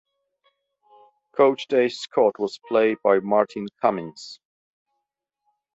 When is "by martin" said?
3.03-3.67